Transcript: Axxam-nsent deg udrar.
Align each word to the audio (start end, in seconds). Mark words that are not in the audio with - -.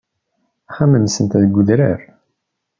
Axxam-nsent 0.69 1.33
deg 1.41 1.53
udrar. 1.61 1.99